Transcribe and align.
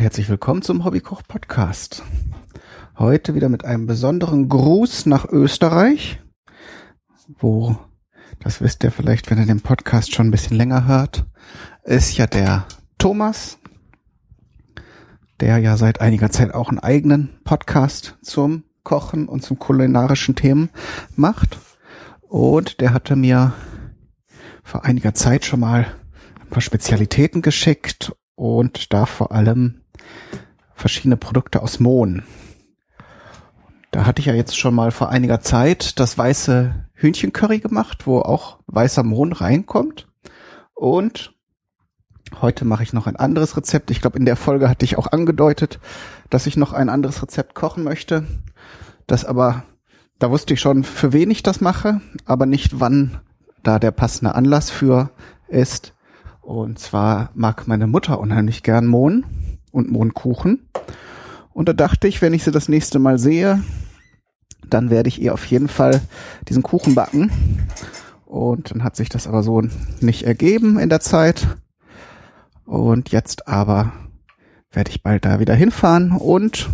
Und 0.00 0.04
herzlich 0.04 0.30
willkommen 0.30 0.62
zum 0.62 0.86
Hobbykoch 0.86 1.20
Podcast. 1.28 2.02
Heute 2.98 3.34
wieder 3.34 3.50
mit 3.50 3.66
einem 3.66 3.86
besonderen 3.86 4.48
Gruß 4.48 5.04
nach 5.04 5.26
Österreich, 5.26 6.20
wo, 7.38 7.76
das 8.38 8.62
wisst 8.62 8.82
ihr 8.82 8.92
vielleicht, 8.92 9.30
wenn 9.30 9.36
ihr 9.36 9.44
den 9.44 9.60
Podcast 9.60 10.14
schon 10.14 10.28
ein 10.28 10.30
bisschen 10.30 10.56
länger 10.56 10.86
hört, 10.86 11.26
ist 11.84 12.16
ja 12.16 12.26
der 12.26 12.64
Thomas, 12.96 13.58
der 15.38 15.58
ja 15.58 15.76
seit 15.76 16.00
einiger 16.00 16.30
Zeit 16.30 16.54
auch 16.54 16.70
einen 16.70 16.78
eigenen 16.78 17.38
Podcast 17.44 18.16
zum 18.22 18.64
Kochen 18.84 19.28
und 19.28 19.42
zum 19.42 19.58
kulinarischen 19.58 20.34
Themen 20.34 20.70
macht. 21.14 21.58
Und 22.22 22.80
der 22.80 22.94
hatte 22.94 23.16
mir 23.16 23.52
vor 24.62 24.86
einiger 24.86 25.12
Zeit 25.12 25.44
schon 25.44 25.60
mal 25.60 25.88
ein 26.40 26.48
paar 26.48 26.62
Spezialitäten 26.62 27.42
geschickt 27.42 28.16
und 28.34 28.94
da 28.94 29.04
vor 29.04 29.32
allem 29.32 29.79
verschiedene 30.74 31.16
Produkte 31.16 31.62
aus 31.62 31.80
Mohn. 31.80 32.22
Da 33.90 34.06
hatte 34.06 34.20
ich 34.20 34.26
ja 34.26 34.34
jetzt 34.34 34.58
schon 34.58 34.74
mal 34.74 34.92
vor 34.92 35.08
einiger 35.08 35.40
Zeit 35.40 35.98
das 35.98 36.16
weiße 36.16 36.74
Hühnchencurry 36.94 37.58
gemacht, 37.58 38.06
wo 38.06 38.20
auch 38.20 38.58
weißer 38.66 39.02
Mohn 39.02 39.32
reinkommt. 39.32 40.08
Und 40.74 41.34
heute 42.40 42.64
mache 42.64 42.82
ich 42.82 42.92
noch 42.92 43.06
ein 43.06 43.16
anderes 43.16 43.56
Rezept. 43.56 43.90
Ich 43.90 44.00
glaube, 44.00 44.18
in 44.18 44.24
der 44.24 44.36
Folge 44.36 44.68
hatte 44.68 44.84
ich 44.84 44.96
auch 44.96 45.08
angedeutet, 45.08 45.80
dass 46.30 46.46
ich 46.46 46.56
noch 46.56 46.72
ein 46.72 46.88
anderes 46.88 47.22
Rezept 47.22 47.54
kochen 47.54 47.82
möchte. 47.82 48.26
Das 49.06 49.24
aber, 49.24 49.64
da 50.20 50.30
wusste 50.30 50.54
ich 50.54 50.60
schon, 50.60 50.84
für 50.84 51.12
wen 51.12 51.30
ich 51.30 51.42
das 51.42 51.60
mache, 51.60 52.00
aber 52.24 52.46
nicht 52.46 52.78
wann 52.78 53.18
da 53.62 53.78
der 53.78 53.90
passende 53.90 54.34
Anlass 54.34 54.70
für 54.70 55.10
ist. 55.48 55.94
Und 56.40 56.78
zwar 56.78 57.30
mag 57.34 57.66
meine 57.66 57.88
Mutter 57.88 58.20
unheimlich 58.20 58.62
gern 58.62 58.86
Mohn 58.86 59.24
und 59.70 59.90
Mohnkuchen. 59.90 60.68
Und 61.52 61.68
da 61.68 61.72
dachte 61.72 62.08
ich, 62.08 62.22
wenn 62.22 62.34
ich 62.34 62.44
sie 62.44 62.50
das 62.50 62.68
nächste 62.68 62.98
Mal 62.98 63.18
sehe, 63.18 63.62
dann 64.68 64.90
werde 64.90 65.08
ich 65.08 65.20
ihr 65.20 65.34
auf 65.34 65.44
jeden 65.46 65.68
Fall 65.68 66.00
diesen 66.48 66.62
Kuchen 66.62 66.94
backen. 66.94 67.30
Und 68.26 68.70
dann 68.70 68.84
hat 68.84 68.96
sich 68.96 69.08
das 69.08 69.26
aber 69.26 69.42
so 69.42 69.62
nicht 70.00 70.22
ergeben 70.22 70.78
in 70.78 70.88
der 70.88 71.00
Zeit. 71.00 71.46
Und 72.64 73.10
jetzt 73.10 73.48
aber 73.48 73.92
werde 74.70 74.90
ich 74.90 75.02
bald 75.02 75.24
da 75.24 75.40
wieder 75.40 75.54
hinfahren 75.54 76.12
und 76.12 76.70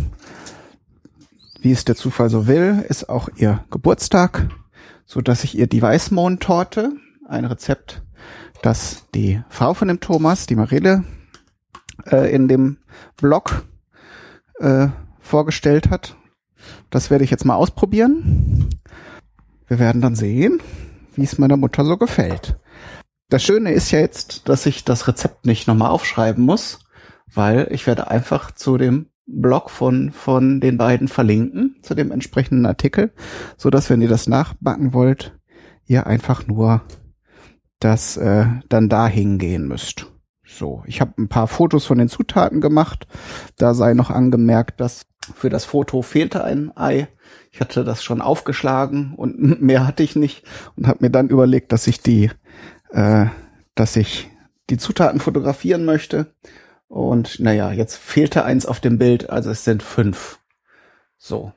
wie 1.59 1.71
es 1.71 1.85
der 1.85 1.95
Zufall 1.95 2.29
so 2.29 2.45
will, 2.45 2.85
ist 2.87 3.09
auch 3.09 3.29
ihr 3.35 3.63
Geburtstag, 3.71 4.47
so 5.07 5.21
dass 5.21 5.43
ich 5.43 5.57
ihr 5.57 5.65
die 5.65 5.81
Weißmohntorte, 5.81 6.91
ein 7.27 7.45
Rezept 7.45 8.03
dass 8.61 9.05
die 9.13 9.41
Frau 9.49 9.73
von 9.73 9.87
dem 9.87 9.99
Thomas, 9.99 10.45
die 10.45 10.55
Marille, 10.55 11.03
äh, 12.11 12.33
in 12.33 12.47
dem 12.47 12.77
Blog 13.17 13.65
äh, 14.59 14.87
vorgestellt 15.19 15.89
hat. 15.89 16.15
Das 16.89 17.09
werde 17.09 17.23
ich 17.23 17.31
jetzt 17.31 17.45
mal 17.45 17.55
ausprobieren. 17.55 18.69
Wir 19.67 19.79
werden 19.79 20.01
dann 20.01 20.15
sehen, 20.15 20.61
wie 21.15 21.23
es 21.23 21.37
meiner 21.37 21.57
Mutter 21.57 21.85
so 21.85 21.97
gefällt. 21.97 22.57
Das 23.29 23.43
Schöne 23.43 23.73
ist 23.73 23.91
ja 23.91 23.99
jetzt, 23.99 24.47
dass 24.47 24.65
ich 24.65 24.85
das 24.85 25.07
Rezept 25.07 25.45
nicht 25.45 25.67
nochmal 25.67 25.89
aufschreiben 25.89 26.43
muss, 26.43 26.79
weil 27.33 27.67
ich 27.71 27.85
werde 27.85 28.09
einfach 28.09 28.51
zu 28.51 28.77
dem 28.77 29.07
Blog 29.25 29.69
von, 29.69 30.11
von 30.13 30.61
den 30.61 30.77
beiden 30.77 31.09
verlinken, 31.09 31.75
zu 31.81 31.93
dem 31.93 32.11
entsprechenden 32.11 32.65
Artikel, 32.65 33.11
so 33.57 33.69
dass 33.69 33.89
wenn 33.89 34.01
ihr 34.01 34.07
das 34.07 34.27
nachbacken 34.27 34.93
wollt, 34.93 35.37
ihr 35.85 36.07
einfach 36.07 36.47
nur 36.47 36.81
das 37.79 38.15
äh, 38.15 38.45
dann 38.69 38.87
da 38.87 39.07
hingehen 39.07 39.67
müsst. 39.67 40.07
So, 40.47 40.81
ich 40.87 41.01
habe 41.01 41.13
ein 41.17 41.27
paar 41.27 41.47
Fotos 41.47 41.85
von 41.85 41.97
den 41.97 42.07
Zutaten 42.07 42.61
gemacht. 42.61 43.05
Da 43.57 43.73
sei 43.73 43.93
noch 43.93 44.09
angemerkt, 44.09 44.79
dass 44.79 45.05
für 45.35 45.49
das 45.49 45.65
Foto 45.65 46.01
fehlte 46.01 46.43
ein 46.43 46.71
Ei. 46.75 47.09
Ich 47.51 47.59
hatte 47.59 47.83
das 47.83 48.03
schon 48.03 48.21
aufgeschlagen 48.21 49.13
und 49.15 49.61
mehr 49.61 49.85
hatte 49.85 50.03
ich 50.03 50.15
nicht 50.15 50.43
und 50.75 50.87
habe 50.87 50.99
mir 51.01 51.09
dann 51.09 51.27
überlegt, 51.27 51.73
dass 51.73 51.85
ich 51.87 52.01
die, 52.01 52.31
äh, 52.91 53.25
dass 53.75 53.95
ich 53.97 54.29
die 54.69 54.77
Zutaten 54.77 55.19
fotografieren 55.19 55.85
möchte. 55.85 56.33
Und 56.87 57.41
naja, 57.41 57.73
jetzt 57.73 57.97
fehlte 57.97 58.45
eins 58.45 58.65
auf 58.65 58.79
dem 58.79 58.97
Bild, 58.97 59.29
also 59.29 59.51
es 59.51 59.65
sind 59.65 59.83
fünf. 59.83 60.39
So, 61.17 61.51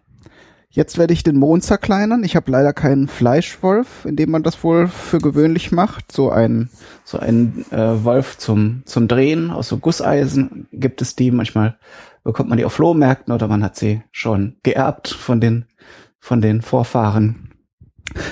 Jetzt 0.73 0.99
werde 0.99 1.13
ich 1.13 1.25
den 1.25 1.37
Mond 1.37 1.65
zerkleinern. 1.65 2.23
Ich 2.23 2.37
habe 2.37 2.49
leider 2.49 2.73
keinen 2.73 3.09
Fleischwolf, 3.09 4.05
in 4.05 4.15
dem 4.15 4.31
man 4.31 4.45
das 4.45 4.63
wohl 4.63 4.87
für 4.87 5.19
gewöhnlich 5.19 5.73
macht. 5.73 6.13
So 6.13 6.31
ein 6.31 6.71
so 7.05 7.19
ein 7.19 7.65
äh, 7.73 8.05
Wolf 8.05 8.39
zum 8.39 8.83
zum 8.85 9.09
Drehen 9.09 9.51
aus 9.51 9.67
so 9.67 9.79
Gusseisen 9.79 10.69
gibt 10.73 11.03
es 11.03 11.17
die. 11.17 11.33
Manchmal 11.33 11.77
bekommt 12.23 12.49
man 12.49 12.57
die 12.57 12.65
auf 12.65 12.73
Flohmärkten 12.73 13.35
oder 13.35 13.49
man 13.49 13.65
hat 13.65 13.75
sie 13.75 14.03
schon 14.13 14.59
geerbt 14.63 15.09
von 15.09 15.41
den 15.41 15.65
von 16.21 16.41
den 16.41 16.63
Vorfahren. 16.63 17.51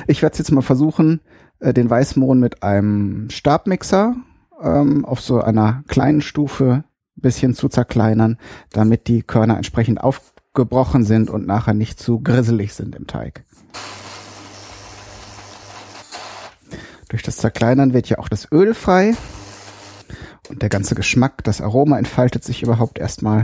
Ich 0.06 0.22
werde 0.22 0.38
jetzt 0.38 0.52
mal 0.52 0.62
versuchen, 0.62 1.20
äh, 1.58 1.74
den 1.74 1.90
Weißmohn 1.90 2.38
mit 2.38 2.62
einem 2.62 3.30
Stabmixer 3.30 4.14
ähm, 4.62 5.04
auf 5.04 5.20
so 5.20 5.40
einer 5.40 5.82
kleinen 5.88 6.20
Stufe 6.20 6.84
bisschen 7.16 7.54
zu 7.54 7.68
zerkleinern, 7.68 8.38
damit 8.70 9.08
die 9.08 9.22
Körner 9.22 9.56
entsprechend 9.56 10.00
auf 10.00 10.20
gebrochen 10.54 11.04
sind 11.04 11.30
und 11.30 11.46
nachher 11.46 11.74
nicht 11.74 12.00
zu 12.00 12.20
grisselig 12.20 12.74
sind 12.74 12.94
im 12.94 13.06
Teig. 13.06 13.44
Durch 17.08 17.22
das 17.22 17.38
Zerkleinern 17.38 17.94
wird 17.94 18.08
ja 18.08 18.18
auch 18.18 18.28
das 18.28 18.50
Öl 18.52 18.74
frei 18.74 19.14
und 20.48 20.62
der 20.62 20.68
ganze 20.68 20.94
Geschmack, 20.94 21.44
das 21.44 21.60
Aroma 21.60 21.98
entfaltet 21.98 22.44
sich 22.44 22.62
überhaupt 22.62 22.98
erstmal. 22.98 23.42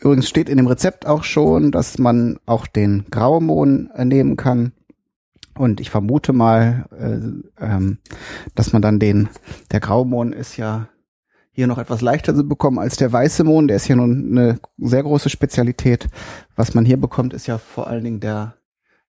Übrigens 0.00 0.28
steht 0.28 0.48
in 0.48 0.56
dem 0.56 0.66
Rezept 0.66 1.06
auch 1.06 1.24
schon, 1.24 1.72
dass 1.72 1.98
man 1.98 2.38
auch 2.46 2.66
den 2.66 3.06
Graumohn 3.10 3.90
nehmen 4.04 4.36
kann. 4.36 4.72
Und 5.56 5.80
ich 5.80 5.90
vermute 5.90 6.32
mal, 6.32 6.86
äh, 6.96 7.64
ähm, 7.64 7.98
dass 8.54 8.72
man 8.72 8.82
dann 8.82 8.98
den, 8.98 9.28
der 9.72 9.80
Graumohn 9.80 10.32
ist 10.32 10.58
ja 10.58 10.88
hier 11.56 11.66
noch 11.66 11.78
etwas 11.78 12.02
leichter 12.02 12.34
zu 12.34 12.46
bekommen 12.46 12.78
als 12.78 12.96
der 12.96 13.10
weiße 13.10 13.42
Mohn. 13.42 13.66
Der 13.66 13.78
ist 13.78 13.88
ja 13.88 13.96
nun 13.96 14.28
eine 14.30 14.60
sehr 14.76 15.02
große 15.02 15.30
Spezialität. 15.30 16.06
Was 16.54 16.74
man 16.74 16.84
hier 16.84 16.98
bekommt, 16.98 17.32
ist 17.32 17.46
ja 17.46 17.56
vor 17.56 17.86
allen 17.86 18.04
Dingen 18.04 18.20
der, 18.20 18.56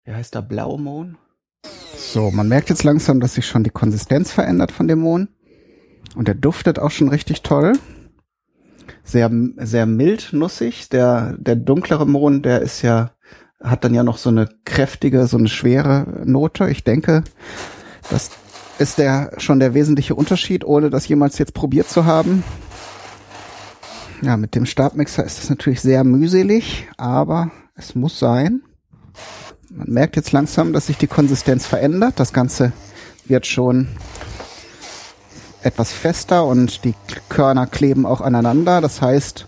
wie 0.05 0.13
heißt 0.13 0.33
der, 0.33 0.43
Blaumohn. 0.43 1.17
So, 1.97 2.31
man 2.31 2.47
merkt 2.47 2.69
jetzt 2.69 2.85
langsam, 2.85 3.19
dass 3.19 3.33
sich 3.33 3.45
schon 3.45 3.65
die 3.65 3.69
Konsistenz 3.69 4.31
verändert 4.31 4.71
von 4.71 4.87
dem 4.87 4.99
Mohn. 4.99 5.27
Und 6.15 6.29
der 6.29 6.35
duftet 6.35 6.79
auch 6.79 6.89
schon 6.89 7.09
richtig 7.09 7.41
toll. 7.41 7.73
Sehr, 9.03 9.29
sehr 9.57 9.85
mild 9.85 10.29
nussig. 10.31 10.87
Der, 10.87 11.35
der 11.37 11.57
dunklere 11.57 12.07
Mohn, 12.07 12.43
der 12.43 12.61
ist 12.61 12.81
ja, 12.81 13.11
hat 13.61 13.83
dann 13.83 13.93
ja 13.93 14.03
noch 14.03 14.17
so 14.17 14.29
eine 14.29 14.47
kräftige, 14.63 15.27
so 15.27 15.37
eine 15.37 15.49
schwere 15.49 16.23
Note. 16.23 16.69
Ich 16.69 16.85
denke, 16.85 17.25
dass 18.09 18.31
ist 18.79 18.97
der 18.97 19.31
schon 19.37 19.59
der 19.59 19.73
wesentliche 19.73 20.15
Unterschied, 20.15 20.63
ohne 20.65 20.89
das 20.89 21.07
jemals 21.07 21.37
jetzt 21.37 21.53
probiert 21.53 21.89
zu 21.89 22.05
haben. 22.05 22.43
Ja, 24.21 24.37
mit 24.37 24.55
dem 24.55 24.65
Stabmixer 24.65 25.23
ist 25.23 25.39
es 25.43 25.49
natürlich 25.49 25.81
sehr 25.81 26.03
mühselig, 26.03 26.87
aber 26.97 27.51
es 27.75 27.95
muss 27.95 28.17
sein. 28.19 28.61
Man 29.69 29.89
merkt 29.89 30.15
jetzt 30.15 30.31
langsam, 30.31 30.73
dass 30.73 30.87
sich 30.87 30.97
die 30.97 31.07
Konsistenz 31.07 31.67
verändert. 31.67 32.19
Das 32.19 32.33
Ganze 32.33 32.71
wird 33.25 33.45
schon 33.45 33.87
etwas 35.61 35.91
fester 35.91 36.45
und 36.45 36.83
die 36.83 36.95
Körner 37.29 37.67
kleben 37.67 38.05
auch 38.05 38.21
aneinander. 38.21 38.81
Das 38.81 39.01
heißt, 39.01 39.47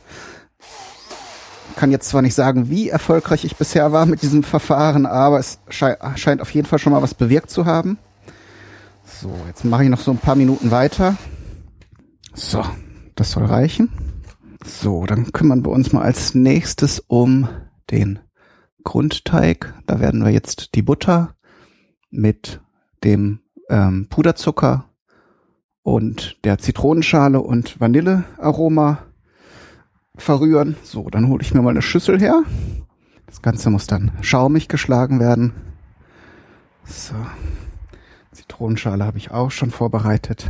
ich 1.69 1.75
kann 1.75 1.91
jetzt 1.91 2.09
zwar 2.09 2.21
nicht 2.21 2.35
sagen, 2.35 2.69
wie 2.69 2.89
erfolgreich 2.89 3.45
ich 3.45 3.55
bisher 3.55 3.91
war 3.91 4.05
mit 4.05 4.21
diesem 4.21 4.43
Verfahren, 4.43 5.05
aber 5.05 5.39
es 5.39 5.59
scheint 5.69 6.41
auf 6.41 6.51
jeden 6.51 6.67
Fall 6.67 6.79
schon 6.79 6.93
mal 6.93 7.01
was 7.01 7.13
bewirkt 7.13 7.49
zu 7.49 7.65
haben. 7.65 7.97
So, 9.21 9.35
jetzt 9.47 9.65
mache 9.65 9.83
ich 9.83 9.89
noch 9.89 9.99
so 9.99 10.11
ein 10.11 10.17
paar 10.17 10.35
Minuten 10.35 10.71
weiter. 10.71 11.17
So, 12.33 12.63
das 13.15 13.31
soll 13.31 13.43
reichen. 13.43 13.89
So, 14.63 15.05
dann 15.05 15.33
kümmern 15.33 15.65
wir 15.65 15.71
uns 15.71 15.91
mal 15.91 16.03
als 16.03 16.35
nächstes 16.35 17.01
um 17.05 17.49
den 17.91 18.19
Grundteig. 18.85 19.73
Da 19.87 19.99
werden 19.99 20.23
wir 20.23 20.31
jetzt 20.31 20.73
die 20.73 20.81
Butter 20.81 21.35
mit 22.09 22.61
dem 23.03 23.41
ähm, 23.69 24.07
Puderzucker 24.09 24.85
und 25.83 26.37
der 26.45 26.57
Zitronenschale 26.57 27.41
und 27.41 27.81
Vanillearoma 27.81 28.99
verrühren. 30.15 30.77
So, 30.81 31.09
dann 31.09 31.27
hole 31.27 31.41
ich 31.41 31.53
mir 31.53 31.61
mal 31.61 31.71
eine 31.71 31.81
Schüssel 31.81 32.21
her. 32.21 32.43
Das 33.25 33.41
Ganze 33.41 33.69
muss 33.69 33.85
dann 33.85 34.13
schaumig 34.21 34.69
geschlagen 34.69 35.19
werden. 35.19 35.51
So, 36.85 37.15
Zitronenschale 38.39 39.05
habe 39.05 39.17
ich 39.17 39.31
auch 39.31 39.51
schon 39.51 39.69
vorbereitet. 39.69 40.49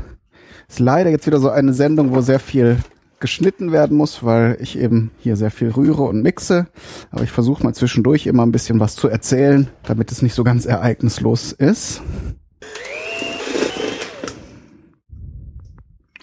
Ist 0.68 0.80
leider 0.80 1.10
jetzt 1.10 1.26
wieder 1.26 1.40
so 1.40 1.50
eine 1.50 1.74
Sendung, 1.74 2.14
wo 2.14 2.22
sehr 2.22 2.40
viel 2.40 2.78
geschnitten 3.20 3.72
werden 3.72 3.98
muss, 3.98 4.24
weil 4.24 4.58
ich 4.62 4.78
eben 4.78 5.10
hier 5.18 5.36
sehr 5.36 5.50
viel 5.50 5.72
rühre 5.72 6.04
und 6.04 6.22
mixe. 6.22 6.68
Aber 7.10 7.24
ich 7.24 7.32
versuche 7.32 7.64
mal 7.64 7.74
zwischendurch 7.74 8.28
immer 8.28 8.46
ein 8.46 8.52
bisschen 8.52 8.80
was 8.80 8.96
zu 8.96 9.08
erzählen, 9.08 9.68
damit 9.84 10.12
es 10.12 10.22
nicht 10.22 10.36
so 10.36 10.44
ganz 10.44 10.66
ereignislos 10.66 11.52
ist. 11.52 12.04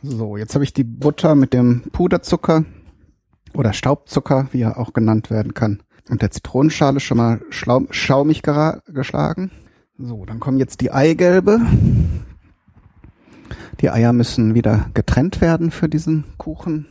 So, 0.03 0.37
jetzt 0.37 0.55
habe 0.55 0.63
ich 0.63 0.73
die 0.73 0.85
Butter 0.85 1.35
mit 1.35 1.53
dem 1.53 1.83
Puderzucker 1.91 2.65
oder 3.55 3.73
Staubzucker, 3.73 4.49
wie 4.53 4.63
er 4.63 4.79
auch 4.79 4.93
genannt 4.93 5.31
werden 5.31 5.53
kann, 5.53 5.83
und 6.09 6.23
der 6.23 6.31
Zitronenschale 6.31 7.01
schon 7.01 7.19
mal 7.19 7.41
schaumig 7.51 8.43
geschlagen. 8.43 9.51
So, 9.99 10.27
dann 10.27 10.41
kommen 10.41 10.59
jetzt 10.59 10.83
die 10.83 10.93
Eigelbe. 10.93 11.59
Die 13.81 13.89
Eier 13.89 14.13
müssen 14.13 14.55
wieder 14.55 14.91
getrennt 14.93 15.41
werden 15.41 15.71
für 15.71 15.89
diesen 15.89 16.25
Kuchen. 16.37 16.87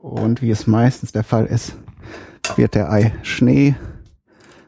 Und 0.00 0.42
wie 0.42 0.50
es 0.50 0.68
meistens 0.68 1.10
der 1.10 1.24
Fall 1.24 1.46
ist, 1.46 1.76
wird 2.54 2.76
der 2.76 2.92
Ei 2.92 3.12
Schnee, 3.22 3.74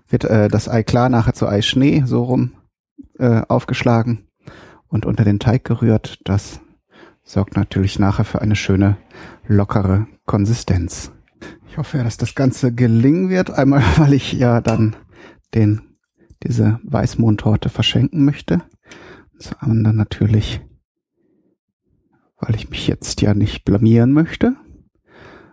wird 0.08 0.24
äh, 0.24 0.48
das 0.48 0.68
Ei 0.68 0.82
klar 0.82 1.08
nachher 1.08 1.34
zu 1.34 1.46
Ei 1.46 1.62
Schnee 1.62 2.02
so 2.04 2.24
rum 2.24 2.56
äh, 3.20 3.42
aufgeschlagen 3.46 4.26
und 4.88 5.06
unter 5.06 5.22
den 5.22 5.38
Teig 5.38 5.62
gerührt. 5.62 6.18
Das 6.24 6.60
sorgt 7.22 7.56
natürlich 7.56 8.00
nachher 8.00 8.24
für 8.24 8.42
eine 8.42 8.56
schöne 8.56 8.96
lockere 9.46 10.08
Konsistenz. 10.26 11.13
Ich 11.74 11.78
hoffe 11.78 11.98
ja, 11.98 12.04
dass 12.04 12.16
das 12.16 12.36
Ganze 12.36 12.72
gelingen 12.72 13.30
wird. 13.30 13.50
Einmal, 13.50 13.82
weil 13.96 14.12
ich 14.12 14.32
ja 14.32 14.60
dann 14.60 14.94
den, 15.54 15.80
diese 16.44 16.78
Weißmohntorte 16.84 17.68
verschenken 17.68 18.24
möchte. 18.24 18.62
Zum 19.40 19.56
anderen 19.58 19.96
natürlich, 19.96 20.60
weil 22.38 22.54
ich 22.54 22.70
mich 22.70 22.86
jetzt 22.86 23.22
ja 23.22 23.34
nicht 23.34 23.64
blamieren 23.64 24.12
möchte. 24.12 24.54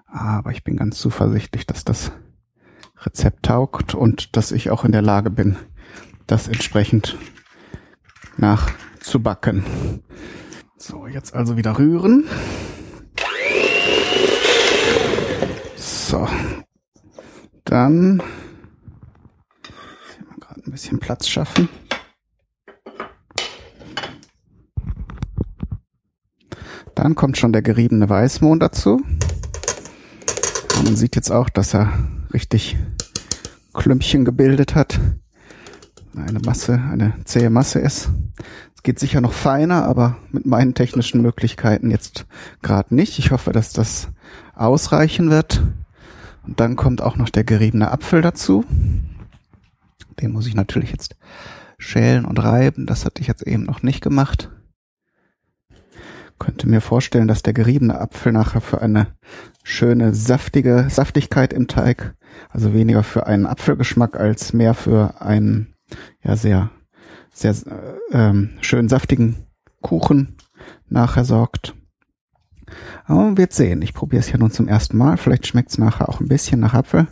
Aber 0.06 0.52
ich 0.52 0.64
bin 0.64 0.78
ganz 0.78 1.00
zuversichtlich, 1.00 1.66
dass 1.66 1.86
das 1.86 2.12
Rezept 3.00 3.42
taugt 3.42 3.96
und 3.96 4.38
dass 4.38 4.52
ich 4.52 4.70
auch 4.70 4.86
in 4.86 4.92
der 4.92 5.02
Lage 5.02 5.32
bin, 5.32 5.56
das 6.28 6.48
entsprechend 6.48 7.18
nachzubacken. 8.38 9.64
So, 10.78 11.08
jetzt 11.08 11.34
also 11.34 11.58
wieder 11.58 11.80
rühren. 11.80 12.26
So. 16.12 16.28
Dann 17.72 18.22
gerade 20.42 20.62
ein 20.66 20.72
bisschen 20.72 21.00
Platz 21.00 21.30
schaffen. 21.30 21.70
Dann 26.96 27.16
kommt 27.16 27.38
schon 27.38 27.54
der 27.54 27.62
geriebene 27.62 28.10
Weißmohn 28.10 28.60
dazu. 28.60 29.02
Und 30.76 30.84
man 30.84 30.98
sieht 30.98 31.16
jetzt 31.16 31.32
auch, 31.32 31.48
dass 31.48 31.74
er 31.74 31.94
richtig 32.34 32.78
Klümpchen 33.74 34.26
gebildet 34.26 34.76
hat. 34.76 35.00
Eine 36.14 36.40
Masse, 36.40 36.74
eine 36.74 37.14
zähe 37.24 37.50
Masse 37.50 37.80
ist. 37.80 38.10
Es 38.76 38.84
geht 38.84 39.00
sicher 39.00 39.22
noch 39.22 39.32
feiner, 39.32 39.86
aber 39.86 40.18
mit 40.34 40.46
meinen 40.46 40.74
technischen 40.74 41.22
Möglichkeiten 41.22 41.90
jetzt 41.90 42.26
gerade 42.62 42.94
nicht. 42.94 43.18
Ich 43.18 43.32
hoffe, 43.32 43.54
dass 43.54 43.72
das 43.72 44.10
ausreichen 44.56 45.30
wird. 45.30 45.64
Und 46.46 46.60
dann 46.60 46.76
kommt 46.76 47.02
auch 47.02 47.18
noch 47.18 47.30
der 47.30 47.44
geriebene 47.44 47.92
Apfel 47.92 48.22
dazu. 48.22 48.66
Den 50.20 50.32
muss 50.32 50.48
ich 50.48 50.56
natürlich 50.56 50.92
jetzt 50.92 51.16
schälen 51.78 52.26
und 52.26 52.42
reiben. 52.44 52.86
Das 52.86 53.06
hatte 53.06 53.22
ich 53.22 53.28
jetzt 53.28 53.44
eben 53.44 53.64
noch 53.64 53.84
nicht 53.84 54.02
gemacht. 54.02 54.50
Könnte 56.40 56.68
mir 56.68 56.82
vorstellen, 56.82 57.28
dass 57.28 57.44
der 57.44 57.54
geriebene 57.54 58.00
Apfel 58.00 58.32
nachher 58.32 58.62
für 58.62 58.82
eine 58.82 59.08
schöne 59.64 60.14
saftige 60.14 60.88
Saftigkeit 60.90 61.54
im 61.54 61.68
Teig, 61.68 62.16
also 62.50 62.74
weniger 62.74 63.04
für 63.04 63.28
einen 63.28 63.46
Apfelgeschmack 63.46 64.20
als 64.20 64.52
mehr 64.52 64.74
für 64.74 65.22
einen 65.22 65.76
ja 66.24 66.36
sehr 66.36 66.72
sehr 67.34 67.52
äh, 67.52 68.18
ähm, 68.18 68.58
schön 68.62 68.90
saftigen 68.90 69.48
Kuchen 69.82 70.38
nachher 70.90 71.26
sorgt. 71.26 71.76
Aber 73.06 73.24
man 73.24 73.38
wird 73.38 73.54
sehen. 73.54 73.82
Ich 73.82 73.94
probiere 73.94 74.22
es 74.22 74.32
ja 74.32 74.38
nun 74.38 74.52
zum 74.52 74.68
ersten 74.68 74.98
Mal. 74.98 75.18
Vielleicht 75.18 75.48
schmeckt 75.48 75.72
es 75.72 75.78
nachher 75.78 76.10
auch 76.10 76.20
ein 76.20 76.28
bisschen 76.28 76.60
nach 76.60 76.74
Apfel. 76.74 77.08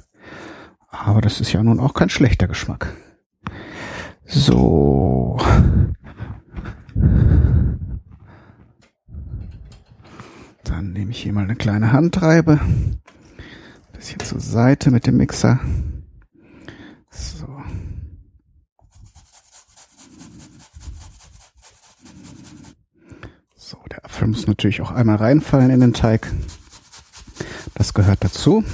Aber 0.87 1.21
das 1.21 1.39
ist 1.39 1.53
ja 1.53 1.63
nun 1.63 1.79
auch 1.79 1.93
kein 1.93 2.09
schlechter 2.09 2.47
Geschmack. 2.47 2.95
So. 4.25 5.39
Dann 10.63 10.93
nehme 10.93 11.11
ich 11.11 11.21
hier 11.21 11.33
mal 11.33 11.43
eine 11.43 11.55
kleine 11.55 11.91
Handreibe. 11.91 12.59
Bisschen 13.93 14.19
zur 14.19 14.39
Seite 14.39 14.91
mit 14.91 15.07
dem 15.07 15.17
Mixer. 15.17 15.59
So. 17.09 17.58
Apfel 24.19 24.27
muss 24.27 24.47
natürlich 24.47 24.81
auch 24.81 24.91
einmal 24.91 25.15
reinfallen 25.15 25.69
in 25.69 25.79
den 25.79 25.93
Teig. 25.93 26.29
Das 27.73 27.93
gehört 27.93 28.21
dazu. 28.21 28.65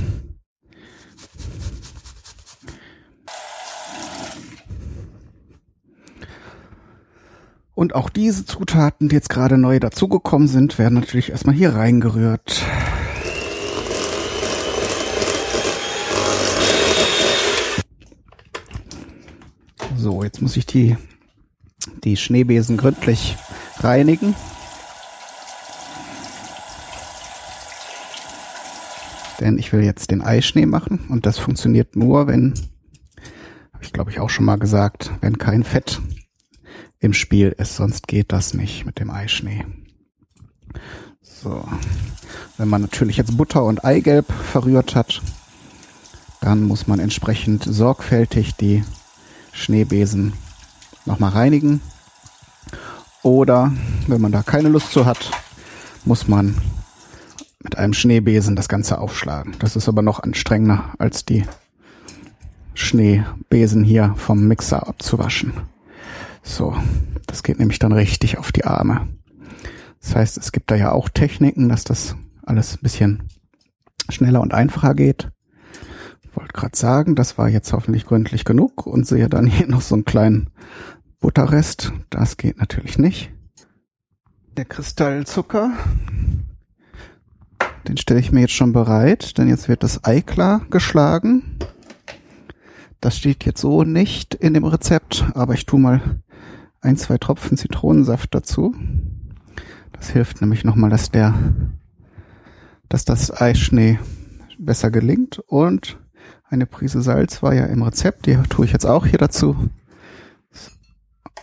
Und 7.76 7.94
auch 7.94 8.10
diese 8.10 8.48
Zutaten, 8.48 9.08
die 9.08 9.14
jetzt 9.14 9.30
gerade 9.30 9.60
neu 9.60 9.80
dazugekommen 9.80 10.48
sind, 10.48 10.80
werden 10.80 10.96
natürlich 10.96 11.30
erstmal 11.30 11.54
hier 11.54 11.76
reingerührt. 11.76 12.64
So, 19.96 20.24
jetzt 20.24 20.42
muss 20.42 20.58
ich 20.58 20.66
die, 20.66 20.98
die 22.04 22.18
Schneebesen 22.18 22.78
gründlich 22.78 23.38
reinigen. 23.78 24.34
Denn 29.40 29.58
ich 29.58 29.74
will 29.74 29.84
jetzt 29.84 30.12
den 30.12 30.22
Eischnee 30.22 30.66
machen 30.66 31.06
und 31.10 31.26
das 31.26 31.38
funktioniert 31.38 31.96
nur, 31.96 32.28
wenn, 32.28 32.54
habe 33.74 33.84
ich 33.84 33.94
glaube 33.94 34.12
ich 34.12 34.20
auch 34.20 34.30
schon 34.30 34.46
mal 34.46 34.58
gesagt, 34.58 35.12
wenn 35.22 35.38
kein 35.38 35.64
Fett 35.64 36.02
im 37.00 37.14
Spiel 37.14 37.56
ist, 37.58 37.76
sonst 37.76 38.08
geht 38.08 38.32
das 38.32 38.54
nicht 38.54 38.86
mit 38.86 39.00
dem 39.00 39.10
Eischnee. 39.10 39.66
So. 41.22 41.64
Wenn 42.58 42.70
man 42.70 42.82
natürlich 42.82 43.18
jetzt 43.18 43.38
Butter 43.38 43.64
und 43.64 43.86
Eigelb 43.86 44.32
verrührt 44.32 44.96
hat, 44.96 45.22
dann 46.42 46.64
muss 46.64 46.88
man 46.88 47.00
entsprechend 47.00 47.64
sorgfältig 47.64 48.56
die 48.56 48.84
Schneebesen 49.52 50.34
nochmal 51.06 51.32
reinigen. 51.32 51.82
Oder 53.22 53.72
wenn 54.08 54.22
man 54.22 54.32
da 54.32 54.44
keine 54.44 54.70
Lust 54.70 54.92
zu 54.92 55.06
hat, 55.06 55.32
muss 56.04 56.28
man 56.28 56.56
mit 57.66 57.78
einem 57.78 57.94
Schneebesen 57.94 58.56
das 58.56 58.70
Ganze 58.70 59.00
aufschlagen. 59.00 59.56
Das 59.60 59.76
ist 59.76 59.90
aber 59.90 60.04
noch 60.04 60.22
anstrengender 60.22 60.94
als 61.00 61.26
die 61.26 61.44
Schneebesen 62.76 63.84
hier 63.84 64.14
vom 64.18 64.48
Mixer 64.48 64.88
abzuwaschen. 64.88 65.54
So, 66.44 66.76
das 67.26 67.42
geht 67.42 67.58
nämlich 67.58 67.80
dann 67.80 67.92
richtig 67.92 68.38
auf 68.38 68.52
die 68.52 68.66
Arme. 68.66 69.08
Das 70.00 70.16
heißt, 70.16 70.38
es 70.38 70.52
gibt 70.52 70.70
da 70.70 70.76
ja 70.76 70.92
auch 70.92 71.10
Techniken, 71.10 71.68
dass 71.68 71.84
das 71.84 72.16
alles 72.46 72.76
ein 72.76 72.84
bisschen 72.84 73.24
schneller 74.10 74.42
und 74.42 74.54
einfacher 74.54 74.94
geht. 74.94 75.32
Wollte 76.36 76.54
gerade 76.54 76.78
sagen, 76.78 77.16
das 77.16 77.38
war 77.40 77.50
jetzt 77.50 77.74
hoffentlich 77.74 78.06
gründlich 78.06 78.46
genug 78.46 78.86
und 78.86 79.08
sehe 79.08 79.28
dann 79.28 79.48
hier 79.48 79.68
noch 79.68 79.82
so 79.82 79.96
einen 79.96 80.06
kleinen 80.06 80.52
Butterrest. 81.20 81.94
Das 82.12 82.38
geht 82.38 82.60
natürlich 82.60 83.00
nicht. 83.00 83.32
Der 84.56 84.66
Kristallzucker, 84.66 85.72
den 87.88 87.98
stelle 87.98 88.20
ich 88.20 88.32
mir 88.32 88.42
jetzt 88.42 88.54
schon 88.54 88.74
bereit, 88.74 89.38
denn 89.38 89.48
jetzt 89.48 89.68
wird 89.70 89.84
das 89.84 90.04
Ei 90.04 90.22
klar 90.22 90.62
geschlagen. 90.70 91.58
Das 93.00 93.18
steht 93.18 93.46
jetzt 93.46 93.62
so 93.62 93.84
nicht 93.84 94.34
in 94.34 94.54
dem 94.54 94.64
Rezept, 94.64 95.26
aber 95.36 95.54
ich 95.54 95.66
tue 95.66 95.80
mal 95.80 96.02
ein, 96.82 96.98
zwei 96.98 97.18
Tropfen 97.18 97.58
Zitronensaft 97.58 98.34
dazu. 98.34 98.76
Das 99.94 100.10
hilft 100.10 100.42
nämlich 100.42 100.64
nochmal, 100.64 100.90
dass 100.90 101.12
der, 101.12 101.34
dass 102.90 103.06
das 103.06 103.32
Eischnee 103.32 104.00
besser 104.58 104.92
gelingt 104.92 105.40
und 105.40 106.00
eine 106.48 106.66
Prise 106.66 107.02
Salz 107.02 107.44
war 107.44 107.54
ja 107.54 107.66
im 107.66 107.82
Rezept, 107.82 108.28
die 108.28 108.38
tue 108.50 108.66
ich 108.66 108.72
jetzt 108.72 108.86
auch 108.86 109.06
hier 109.06 109.20
dazu. 109.20 109.70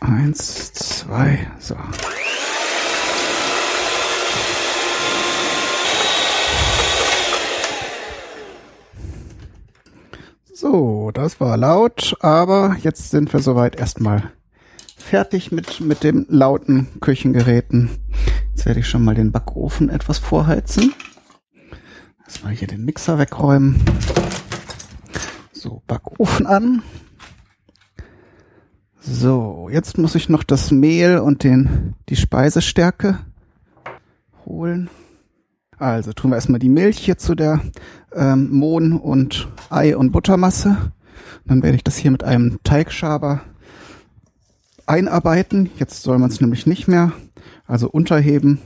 Eins, 0.00 0.73
zwei, 0.73 1.47
so. 1.59 1.76
So, 10.62 11.11
das 11.12 11.40
war 11.40 11.57
laut, 11.57 12.16
aber 12.21 12.76
jetzt 12.81 13.11
sind 13.11 13.33
wir 13.33 13.40
soweit 13.40 13.75
erstmal 13.75 14.31
fertig 14.97 15.50
mit, 15.50 15.81
mit 15.81 16.04
dem 16.04 16.25
lauten 16.28 16.87
Küchengeräten. 17.00 17.90
Jetzt 18.50 18.64
werde 18.66 18.78
ich 18.78 18.87
schon 18.87 19.02
mal 19.02 19.16
den 19.16 19.33
Backofen 19.33 19.88
etwas 19.88 20.19
vorheizen. 20.19 20.95
Erstmal 22.25 22.52
hier 22.52 22.69
den 22.69 22.85
Mixer 22.85 23.19
wegräumen. 23.19 23.83
So, 25.50 25.83
Backofen 25.88 26.47
an. 26.47 26.85
So, 29.00 29.69
jetzt 29.69 29.99
muss 29.99 30.14
ich 30.14 30.28
noch 30.28 30.45
das 30.45 30.71
Mehl 30.71 31.19
und 31.19 31.42
den, 31.42 31.97
die 32.09 32.14
Speisestärke 32.14 33.19
holen. 34.47 34.88
Also 35.83 36.12
tun 36.12 36.31
wir 36.31 36.37
erstmal 36.37 36.61
die 36.61 36.69
Milch 36.69 36.99
hier 36.99 37.19
zu 37.19 37.35
der 37.35 37.61
ähm, 38.15 38.53
Mohn- 38.53 38.93
und 38.93 39.49
Ei- 39.69 39.97
und 39.97 40.12
Buttermasse. 40.12 40.93
Dann 41.45 41.65
werde 41.65 41.75
ich 41.75 41.83
das 41.83 41.97
hier 41.97 42.12
mit 42.12 42.23
einem 42.23 42.61
Teigschaber 42.62 43.41
einarbeiten. 44.87 45.71
Jetzt 45.79 46.05
soll 46.05 46.21
man 46.21 46.31
es 46.31 46.41
nämlich 46.41 46.69
nicht 46.69 46.87
mehr. 46.87 47.11
Also 47.67 47.91
unterheben 47.91 48.61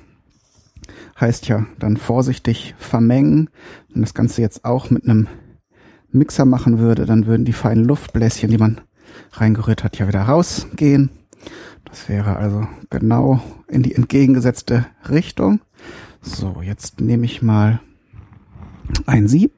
heißt 1.18 1.48
ja 1.48 1.64
dann 1.78 1.96
vorsichtig 1.96 2.74
vermengen. 2.76 3.48
Wenn 3.88 4.02
das 4.02 4.12
Ganze 4.12 4.42
jetzt 4.42 4.66
auch 4.66 4.90
mit 4.90 5.04
einem 5.04 5.26
Mixer 6.12 6.44
machen 6.44 6.78
würde, 6.78 7.06
dann 7.06 7.24
würden 7.24 7.46
die 7.46 7.54
feinen 7.54 7.86
Luftbläschen, 7.86 8.50
die 8.50 8.58
man 8.58 8.82
reingerührt 9.32 9.84
hat, 9.84 9.96
ja 9.98 10.06
wieder 10.06 10.24
rausgehen. 10.24 11.08
Das 11.86 12.10
wäre 12.10 12.36
also 12.36 12.66
genau 12.90 13.40
in 13.68 13.82
die 13.82 13.94
entgegengesetzte 13.94 14.84
Richtung. 15.08 15.60
So, 16.26 16.60
jetzt 16.60 17.00
nehme 17.00 17.24
ich 17.24 17.40
mal 17.40 17.80
ein 19.06 19.28
Sieb 19.28 19.52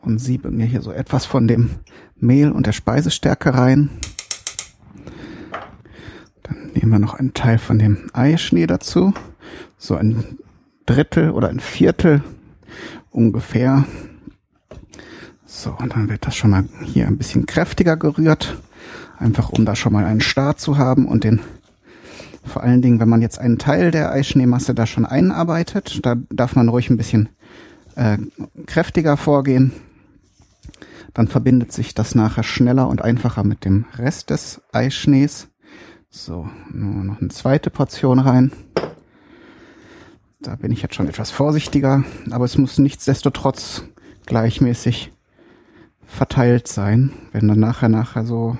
und 0.00 0.18
siebe 0.18 0.50
mir 0.50 0.64
hier 0.64 0.80
so 0.80 0.90
etwas 0.90 1.26
von 1.26 1.46
dem 1.46 1.70
Mehl 2.16 2.50
und 2.50 2.66
der 2.66 2.72
Speisestärke 2.72 3.52
rein. 3.52 3.90
Dann 6.42 6.70
nehmen 6.72 6.90
wir 6.90 6.98
noch 6.98 7.14
einen 7.14 7.34
Teil 7.34 7.58
von 7.58 7.78
dem 7.78 8.08
Eischnee 8.14 8.66
dazu. 8.66 9.12
So 9.76 9.94
ein 9.94 10.38
Drittel 10.86 11.30
oder 11.30 11.50
ein 11.50 11.60
Viertel 11.60 12.24
ungefähr. 13.10 13.84
So, 15.44 15.76
und 15.78 15.92
dann 15.92 16.08
wird 16.08 16.26
das 16.26 16.34
schon 16.34 16.50
mal 16.50 16.64
hier 16.82 17.06
ein 17.06 17.18
bisschen 17.18 17.44
kräftiger 17.44 17.98
gerührt. 17.98 18.56
Einfach 19.18 19.50
um 19.50 19.66
da 19.66 19.76
schon 19.76 19.92
mal 19.92 20.06
einen 20.06 20.22
Start 20.22 20.60
zu 20.60 20.78
haben 20.78 21.06
und 21.06 21.24
den 21.24 21.40
vor 22.48 22.62
allen 22.62 22.82
Dingen, 22.82 23.00
wenn 23.00 23.08
man 23.08 23.22
jetzt 23.22 23.38
einen 23.38 23.58
Teil 23.58 23.90
der 23.90 24.10
Eischneemasse 24.10 24.74
da 24.74 24.86
schon 24.86 25.06
einarbeitet, 25.06 26.04
da 26.04 26.16
darf 26.30 26.56
man 26.56 26.68
ruhig 26.68 26.90
ein 26.90 26.96
bisschen 26.96 27.28
äh, 27.94 28.18
kräftiger 28.66 29.16
vorgehen. 29.16 29.72
Dann 31.14 31.28
verbindet 31.28 31.72
sich 31.72 31.94
das 31.94 32.14
nachher 32.14 32.42
schneller 32.42 32.88
und 32.88 33.02
einfacher 33.02 33.44
mit 33.44 33.64
dem 33.64 33.86
Rest 33.96 34.30
des 34.30 34.60
Eischnees. 34.72 35.48
So, 36.10 36.48
nur 36.72 37.04
noch 37.04 37.20
eine 37.20 37.28
zweite 37.28 37.70
Portion 37.70 38.18
rein. 38.18 38.52
Da 40.40 40.54
bin 40.54 40.70
ich 40.70 40.82
jetzt 40.82 40.94
schon 40.94 41.08
etwas 41.08 41.30
vorsichtiger, 41.30 42.04
aber 42.30 42.44
es 42.44 42.56
muss 42.56 42.78
nichtsdestotrotz 42.78 43.82
gleichmäßig 44.26 45.12
verteilt 46.06 46.68
sein. 46.68 47.12
Wenn 47.32 47.48
dann 47.48 47.60
nachher 47.60 47.88
nachher 47.88 48.24
so 48.24 48.56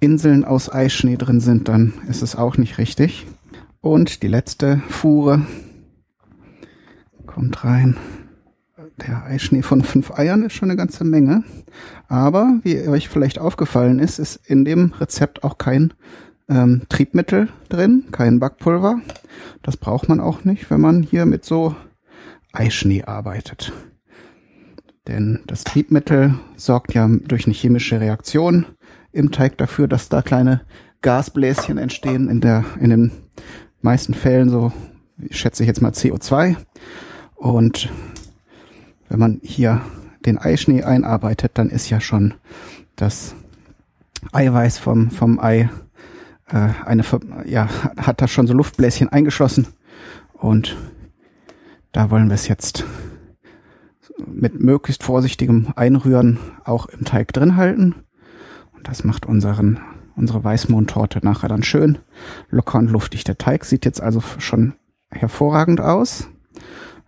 Inseln 0.00 0.44
aus 0.44 0.72
Eischnee 0.72 1.16
drin 1.16 1.40
sind, 1.40 1.68
dann 1.68 1.92
ist 2.08 2.22
es 2.22 2.34
auch 2.34 2.56
nicht 2.56 2.78
richtig. 2.78 3.26
Und 3.80 4.22
die 4.22 4.28
letzte 4.28 4.82
Fuhre 4.88 5.42
kommt 7.26 7.64
rein. 7.64 7.96
Der 9.06 9.24
Eischnee 9.24 9.62
von 9.62 9.82
fünf 9.82 10.10
Eiern 10.10 10.42
ist 10.42 10.54
schon 10.54 10.70
eine 10.70 10.76
ganze 10.76 11.04
Menge. 11.04 11.44
Aber 12.08 12.58
wie 12.62 12.86
euch 12.88 13.08
vielleicht 13.08 13.38
aufgefallen 13.38 13.98
ist, 13.98 14.18
ist 14.18 14.36
in 14.46 14.64
dem 14.64 14.92
Rezept 14.98 15.44
auch 15.44 15.56
kein 15.56 15.94
ähm, 16.48 16.82
Triebmittel 16.88 17.48
drin, 17.68 18.04
kein 18.10 18.40
Backpulver. 18.40 19.00
Das 19.62 19.76
braucht 19.76 20.08
man 20.08 20.20
auch 20.20 20.44
nicht, 20.44 20.70
wenn 20.70 20.80
man 20.80 21.02
hier 21.02 21.24
mit 21.24 21.44
so 21.44 21.74
Eischnee 22.52 23.04
arbeitet. 23.04 23.72
Denn 25.06 25.40
das 25.46 25.64
Triebmittel 25.64 26.34
sorgt 26.56 26.94
ja 26.94 27.08
durch 27.08 27.46
eine 27.46 27.54
chemische 27.54 28.00
Reaktion 28.00 28.66
im 29.12 29.30
Teig 29.30 29.58
dafür, 29.58 29.88
dass 29.88 30.08
da 30.08 30.22
kleine 30.22 30.62
Gasbläschen 31.02 31.78
entstehen, 31.78 32.28
in 32.28 32.40
der, 32.40 32.64
in 32.78 32.90
den 32.90 33.12
meisten 33.80 34.14
Fällen 34.14 34.50
so, 34.50 34.72
schätze 35.30 35.62
ich 35.62 35.66
jetzt 35.66 35.80
mal 35.80 35.92
CO2. 35.92 36.56
Und 37.34 37.90
wenn 39.08 39.18
man 39.18 39.40
hier 39.42 39.80
den 40.24 40.38
Eischnee 40.38 40.82
einarbeitet, 40.82 41.52
dann 41.54 41.70
ist 41.70 41.88
ja 41.90 42.00
schon 42.00 42.34
das 42.96 43.34
Eiweiß 44.32 44.78
vom, 44.78 45.10
vom 45.10 45.40
Ei, 45.40 45.70
äh, 46.48 46.68
eine, 46.84 47.04
ja, 47.46 47.68
hat 47.96 48.20
da 48.20 48.28
schon 48.28 48.46
so 48.46 48.52
Luftbläschen 48.52 49.08
eingeschlossen. 49.08 49.66
Und 50.34 50.76
da 51.92 52.10
wollen 52.10 52.28
wir 52.28 52.34
es 52.34 52.48
jetzt 52.48 52.84
mit 54.26 54.60
möglichst 54.60 55.02
vorsichtigem 55.02 55.72
Einrühren 55.76 56.38
auch 56.64 56.86
im 56.86 57.04
Teig 57.04 57.32
drin 57.32 57.56
halten. 57.56 57.94
Und 58.80 58.88
das 58.88 59.04
macht 59.04 59.26
unseren, 59.26 59.78
unsere 60.16 60.42
Weißmohntorte 60.42 61.20
nachher 61.22 61.50
dann 61.50 61.62
schön 61.62 61.98
locker 62.48 62.78
und 62.78 62.90
luftig. 62.90 63.24
Der 63.24 63.36
Teig 63.36 63.66
sieht 63.66 63.84
jetzt 63.84 64.00
also 64.00 64.22
schon 64.38 64.72
hervorragend 65.10 65.82
aus. 65.82 66.28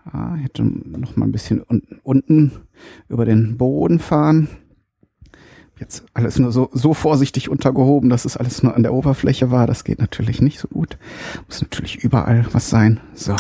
Ah, 0.05 0.35
hätte 0.35 0.65
noch 0.65 1.17
mal 1.17 1.25
ein 1.25 1.33
bisschen 1.33 1.63
unten, 1.63 1.99
unten 2.03 2.53
über 3.09 3.25
den 3.25 3.57
Boden 3.57 4.01
fahren. 4.01 4.49
Jetzt 5.81 6.05
alles 6.13 6.39
nur 6.39 6.53
so, 6.53 6.69
so 6.75 6.93
vorsichtig 6.93 7.49
untergehoben, 7.49 8.11
dass 8.11 8.27
es 8.27 8.37
alles 8.37 8.63
nur 8.63 8.77
an 8.77 8.83
der 8.83 8.93
Oberfläche 8.93 9.51
war. 9.51 9.67
Das 9.67 9.85
geht 9.85 9.99
natürlich 9.99 10.43
nicht 10.43 10.59
so 10.59 10.69
gut. 10.69 10.99
Muss 11.47 11.63
natürlich 11.63 12.05
überall 12.05 12.45
was 12.53 12.69
sein. 12.69 13.01
So. 13.15 13.35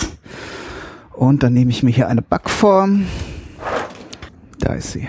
Und 1.12 1.42
dann 1.42 1.52
nehme 1.52 1.70
ich 1.70 1.82
mir 1.82 1.90
hier 1.90 2.08
eine 2.08 2.22
Backform. 2.22 3.04
Da 4.58 4.72
ist 4.72 4.92
sie. 4.92 5.06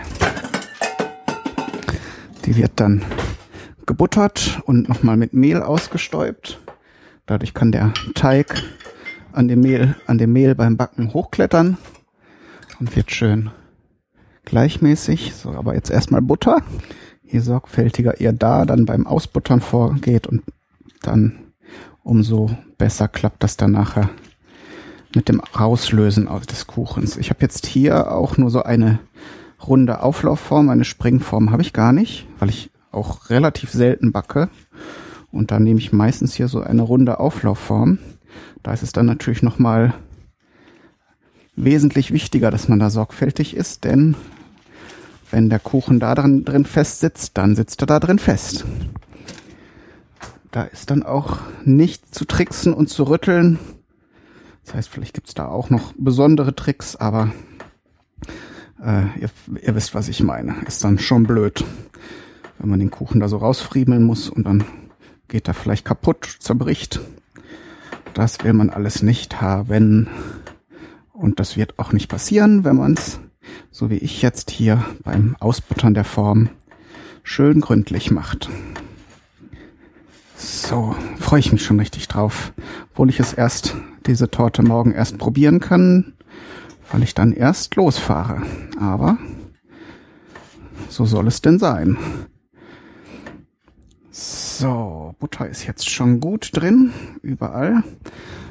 Die 2.46 2.56
wird 2.56 2.74
dann 2.76 3.04
gebuttert 3.86 4.62
und 4.66 4.90
nochmal 4.90 5.18
mit 5.18 5.34
Mehl 5.34 5.62
ausgestäubt. 5.62 6.60
Dadurch 7.26 7.54
kann 7.54 7.72
der 7.72 7.94
Teig 8.16 8.62
an 9.32 9.48
dem 9.48 9.62
Mehl, 9.62 9.96
an 10.08 10.18
dem 10.18 10.34
Mehl 10.34 10.56
beim 10.56 10.78
Backen 10.78 11.14
hochklettern 11.14 11.78
und 12.80 12.96
wird 12.96 13.12
schön 13.12 13.52
gleichmäßig. 14.46 15.34
So, 15.36 15.52
aber 15.52 15.74
jetzt 15.74 15.90
erstmal 15.90 16.22
Butter. 16.22 16.62
Je 17.24 17.40
sorgfältiger 17.40 18.20
ihr 18.20 18.34
da 18.34 18.66
dann 18.66 18.86
beim 18.86 19.08
Ausbuttern 19.08 19.62
vorgeht 19.62 20.28
und 20.28 20.44
dann 21.02 21.40
umso 22.04 22.52
besser 22.78 23.08
klappt 23.08 23.44
das 23.44 23.58
dann 23.58 23.72
nachher 23.72 24.10
mit 25.16 25.30
dem 25.30 25.40
Rauslösen 25.40 26.28
des 26.50 26.68
Kuchens. 26.68 27.18
Ich 27.18 27.30
habe 27.30 27.42
jetzt 27.42 27.66
hier 27.66 28.12
auch 28.12 28.38
nur 28.38 28.50
so 28.50 28.64
eine 28.64 29.00
runde 29.68 30.02
Auflaufform, 30.02 30.70
eine 30.70 30.86
Springform 30.86 31.52
habe 31.52 31.62
ich 31.62 31.74
gar 31.74 31.94
nicht, 31.94 32.28
weil 32.40 32.50
ich 32.50 32.72
auch 32.92 33.30
relativ 33.30 33.72
selten 33.72 34.12
backe. 34.12 34.50
Und 35.32 35.52
da 35.52 35.60
nehme 35.60 35.80
ich 35.80 35.92
meistens 35.92 36.34
hier 36.34 36.48
so 36.48 36.62
eine 36.62 36.84
runde 36.84 37.20
Auflaufform. 37.20 37.98
Da 38.62 38.74
ist 38.74 38.84
es 38.84 38.92
dann 38.92 39.08
natürlich 39.08 39.42
nochmal 39.42 39.94
wesentlich 41.56 42.12
wichtiger, 42.12 42.52
dass 42.52 42.68
man 42.68 42.80
da 42.80 42.90
sorgfältig 42.90 43.56
ist, 43.56 43.84
denn 43.84 44.16
wenn 45.32 45.50
der 45.50 45.60
Kuchen 45.60 46.00
da 46.00 46.14
drin, 46.14 46.46
drin 46.46 46.66
fest 46.66 47.00
sitzt, 47.00 47.38
dann 47.38 47.56
sitzt 47.56 47.82
er 47.82 47.88
da 47.88 48.00
drin 48.00 48.20
fest. 48.20 48.66
Da 50.52 50.64
ist 50.64 50.92
dann 50.92 51.02
auch 51.02 51.40
nicht 51.66 52.14
zu 52.14 52.26
tricksen 52.26 52.74
und 52.74 52.90
zu 52.90 53.04
rütteln. 53.06 53.58
Das 54.66 54.76
heißt, 54.76 54.90
vielleicht 54.90 55.16
gibt's 55.16 55.34
da 55.34 55.48
auch 55.48 55.72
noch 55.72 55.94
besondere 55.98 56.56
Tricks, 56.56 56.96
aber 56.96 57.32
äh, 58.82 59.20
ihr, 59.20 59.30
ihr 59.62 59.76
wisst, 59.76 59.96
was 59.96 60.08
ich 60.08 60.24
meine. 60.24 60.56
Ist 60.68 60.84
dann 60.84 61.00
schon 61.00 61.24
blöd, 61.24 61.64
wenn 62.60 62.70
man 62.70 62.80
den 62.80 62.92
Kuchen 62.92 63.20
da 63.20 63.28
so 63.28 63.38
rausfriemeln 63.38 64.04
muss 64.04 64.30
und 64.30 64.46
dann 64.46 64.64
geht 65.28 65.48
er 65.48 65.54
vielleicht 65.54 65.86
kaputt, 65.86 66.38
zerbricht. 66.40 67.00
Das 68.14 68.44
will 68.44 68.54
man 68.54 68.70
alles 68.70 69.02
nicht 69.02 69.42
haben. 69.42 70.08
Und 71.12 71.40
das 71.40 71.58
wird 71.58 71.80
auch 71.80 71.94
nicht 71.94 72.10
passieren, 72.10 72.64
wenn 72.64 72.78
man 72.78 72.94
es, 72.94 73.20
so 73.72 73.90
wie 73.90 73.98
ich 73.98 74.22
jetzt 74.22 74.52
hier 74.52 74.84
beim 75.04 75.36
Ausbuttern 75.40 75.94
der 75.94 76.04
Form, 76.04 76.50
schön 77.24 77.62
gründlich 77.62 78.12
macht. 78.12 78.50
So, 80.36 80.96
freue 81.20 81.40
ich 81.40 81.52
mich 81.52 81.64
schon 81.64 81.80
richtig 81.80 82.08
drauf, 82.08 82.52
obwohl 82.92 83.10
ich 83.10 83.20
es 83.20 83.32
erst, 83.34 83.76
diese 84.06 84.30
Torte 84.30 84.62
morgen 84.62 84.92
erst 84.92 85.18
probieren 85.18 85.60
kann 85.62 86.14
weil 86.94 87.04
ich 87.04 87.16
dann 87.16 87.34
erst 87.34 87.76
losfahre. 87.76 88.44
Aber 88.80 89.18
so 90.90 91.06
soll 91.06 91.28
es 91.28 91.42
denn 91.42 91.58
sein. 91.58 91.98
So, 94.12 95.16
Butter 95.20 95.50
ist 95.50 95.66
jetzt 95.66 95.90
schon 95.90 96.20
gut 96.20 96.52
drin, 96.54 96.94
überall. 97.24 97.84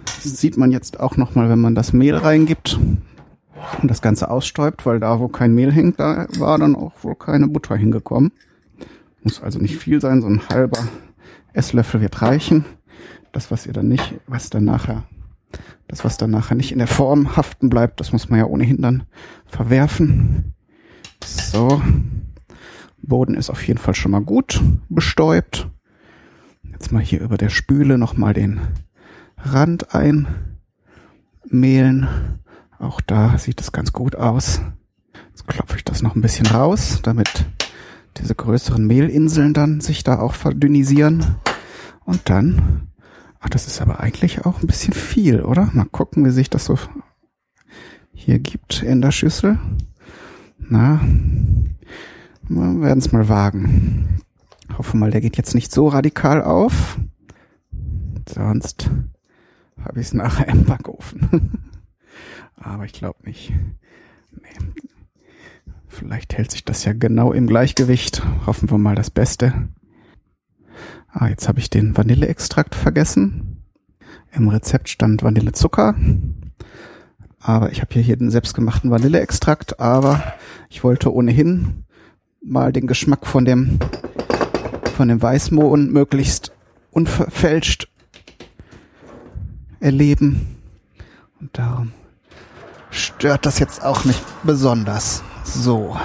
Das 0.04 0.24
sieht 0.24 0.56
man 0.56 0.72
jetzt 0.72 0.98
auch 0.98 1.16
nochmal, 1.16 1.48
wenn 1.48 1.60
man 1.60 1.76
das 1.76 1.92
Mehl 1.92 2.16
reingibt 2.16 2.80
und 3.80 3.88
das 3.88 4.02
Ganze 4.02 4.28
ausstäubt, 4.28 4.84
weil 4.86 4.98
da, 4.98 5.20
wo 5.20 5.28
kein 5.28 5.54
Mehl 5.54 5.70
hängt, 5.70 6.00
da 6.00 6.26
war 6.38 6.58
dann 6.58 6.74
auch 6.74 6.92
wohl 7.02 7.14
keine 7.14 7.46
Butter 7.46 7.76
hingekommen. 7.76 8.32
Muss 9.22 9.40
also 9.40 9.60
nicht 9.60 9.76
viel 9.76 10.00
sein, 10.00 10.20
so 10.20 10.26
ein 10.26 10.48
halber 10.48 10.80
Esslöffel 11.52 12.00
wird 12.00 12.20
reichen. 12.22 12.64
Das, 13.30 13.52
was 13.52 13.66
ihr 13.66 13.72
dann 13.72 13.86
nicht, 13.86 14.14
was 14.26 14.50
dann 14.50 14.64
nachher 14.64 15.04
das, 15.92 16.04
was 16.06 16.16
dann 16.16 16.30
nachher 16.30 16.54
nicht 16.54 16.72
in 16.72 16.78
der 16.78 16.86
Form 16.86 17.36
haften 17.36 17.68
bleibt, 17.68 18.00
das 18.00 18.12
muss 18.12 18.30
man 18.30 18.38
ja 18.38 18.46
ohnehin 18.46 18.80
dann 18.80 19.02
verwerfen. 19.44 20.54
So. 21.22 21.82
Boden 23.02 23.34
ist 23.34 23.50
auf 23.50 23.62
jeden 23.66 23.78
Fall 23.78 23.94
schon 23.94 24.12
mal 24.12 24.22
gut 24.22 24.62
bestäubt. 24.88 25.68
Jetzt 26.62 26.92
mal 26.92 27.02
hier 27.02 27.20
über 27.20 27.36
der 27.36 27.50
Spüle 27.50 27.98
nochmal 27.98 28.32
den 28.32 28.60
Rand 29.36 29.88
einmehlen. 31.44 32.08
Auch 32.78 33.02
da 33.02 33.36
sieht 33.36 33.60
es 33.60 33.70
ganz 33.70 33.92
gut 33.92 34.16
aus. 34.16 34.62
Jetzt 35.28 35.46
klopfe 35.46 35.76
ich 35.76 35.84
das 35.84 36.00
noch 36.00 36.14
ein 36.14 36.22
bisschen 36.22 36.46
raus, 36.46 37.00
damit 37.02 37.44
diese 38.16 38.34
größeren 38.34 38.86
Mehlinseln 38.86 39.52
dann 39.52 39.82
sich 39.82 40.04
da 40.04 40.20
auch 40.20 40.32
verdünnisieren. 40.32 41.34
Und 42.06 42.30
dann, 42.30 42.88
ach, 43.42 43.50
das 43.50 43.66
ist 43.66 43.82
aber 43.82 44.00
eigentlich 44.00 44.46
auch 44.46 44.62
ein 44.62 44.66
bisschen 44.66 44.94
viel, 44.94 45.42
oder? 45.42 45.68
Mal 45.72 45.84
gucken, 45.84 46.24
wie 46.24 46.30
sich 46.30 46.48
das 46.48 46.64
so 46.64 46.78
hier 48.14 48.38
gibt 48.38 48.82
in 48.82 49.02
der 49.02 49.10
Schüssel. 49.10 49.58
Na, 50.58 51.00
wir 52.48 52.80
werden 52.80 52.98
es 53.00 53.12
mal 53.12 53.28
wagen. 53.28 54.20
Hoffe 54.78 54.96
mal, 54.96 55.10
der 55.10 55.20
geht 55.20 55.36
jetzt 55.36 55.54
nicht 55.54 55.72
so 55.72 55.88
radikal 55.88 56.42
auf. 56.42 56.98
Sonst 58.28 58.90
habe 59.84 60.00
ich 60.00 60.06
es 60.06 60.14
nachher 60.14 60.48
im 60.48 60.64
Backofen. 60.64 61.58
Aber 62.56 62.84
ich 62.84 62.92
glaube 62.92 63.18
nicht. 63.24 63.52
Nee. 64.30 64.72
Vielleicht 65.88 66.38
hält 66.38 66.52
sich 66.52 66.64
das 66.64 66.84
ja 66.84 66.92
genau 66.92 67.32
im 67.32 67.46
Gleichgewicht. 67.46 68.22
Hoffen 68.46 68.70
wir 68.70 68.78
mal 68.78 68.94
das 68.94 69.10
Beste. 69.10 69.68
Ah, 71.12 71.28
jetzt 71.28 71.46
habe 71.46 71.58
ich 71.58 71.68
den 71.68 71.94
Vanilleextrakt 71.96 72.74
vergessen. 72.74 73.62
Im 74.32 74.48
Rezept 74.48 74.88
stand 74.88 75.22
Vanillezucker. 75.22 75.94
Aber 77.38 77.70
ich 77.70 77.82
habe 77.82 77.92
hier, 77.92 78.02
hier 78.02 78.16
den 78.16 78.30
selbstgemachten 78.30 78.90
Vanilleextrakt, 78.90 79.78
aber 79.78 80.22
ich 80.70 80.82
wollte 80.82 81.12
ohnehin 81.12 81.84
mal 82.42 82.72
den 82.72 82.86
Geschmack 82.86 83.26
von 83.26 83.44
dem 83.44 83.78
von 84.96 85.08
dem 85.08 85.20
Weißmohn 85.20 85.90
möglichst 85.90 86.52
unverfälscht 86.90 87.88
erleben. 89.80 90.58
Und 91.40 91.58
darum 91.58 91.92
stört 92.90 93.44
das 93.44 93.58
jetzt 93.58 93.84
auch 93.84 94.04
nicht 94.04 94.22
besonders. 94.44 95.22
So. 95.44 95.96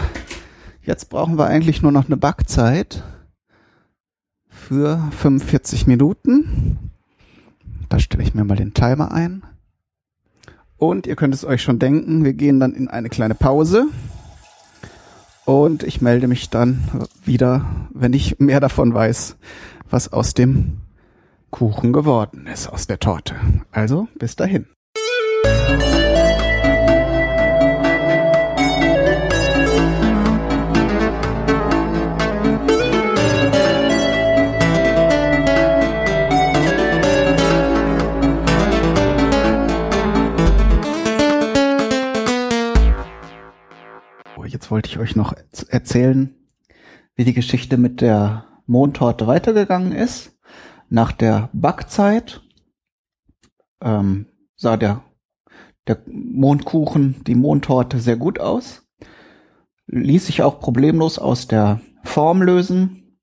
Jetzt 0.83 1.09
brauchen 1.09 1.37
wir 1.37 1.47
eigentlich 1.47 1.81
nur 1.81 1.91
noch 1.91 2.07
eine 2.07 2.17
Backzeit 2.17 3.03
für 4.67 4.99
45 5.11 5.87
Minuten. 5.87 6.91
Da 7.87 7.99
stelle 7.99 8.21
ich 8.23 8.33
mir 8.33 8.43
mal 8.43 8.57
den 8.57 8.73
Timer 8.73 9.13
ein. 9.13 9.43
Und 10.75 11.07
ihr 11.07 11.15
könnt 11.15 11.33
es 11.33 11.45
euch 11.45 11.61
schon 11.61 11.79
denken, 11.79 12.25
wir 12.25 12.33
gehen 12.33 12.59
dann 12.59 12.73
in 12.73 12.89
eine 12.89 13.07
kleine 13.07 13.33
Pause. 13.33 13.85
Und 15.45 15.83
ich 15.83 16.01
melde 16.01 16.27
mich 16.27 16.49
dann 16.49 16.83
wieder, 17.23 17.65
wenn 17.93 18.11
ich 18.11 18.39
mehr 18.39 18.59
davon 18.59 18.93
weiß, 18.93 19.37
was 19.89 20.11
aus 20.11 20.33
dem 20.33 20.79
Kuchen 21.49 21.93
geworden 21.93 22.45
ist, 22.45 22.67
aus 22.67 22.87
der 22.87 22.99
Torte. 22.99 23.35
Also 23.71 24.09
bis 24.19 24.35
dahin. 24.35 24.65
Jetzt 44.57 44.71
wollte 44.71 44.89
ich 44.89 44.97
euch 44.97 45.15
noch 45.15 45.35
erzählen, 45.69 46.33
wie 47.13 47.25
die 47.25 47.35
Geschichte 47.35 47.77
mit 47.77 48.01
der 48.01 48.45
Mondtorte 48.65 49.27
weitergegangen 49.27 49.91
ist. 49.91 50.35
Nach 50.89 51.11
der 51.11 51.51
Backzeit 51.53 52.41
ähm, 53.83 54.25
sah 54.55 54.75
der, 54.75 55.03
der 55.85 55.99
Mondkuchen, 56.07 57.23
die 57.27 57.35
Mondtorte 57.35 57.99
sehr 57.99 58.17
gut 58.17 58.39
aus. 58.39 58.81
Ließ 59.85 60.25
sich 60.25 60.41
auch 60.41 60.59
problemlos 60.59 61.19
aus 61.19 61.47
der 61.47 61.79
Form 62.03 62.41
lösen. 62.41 63.19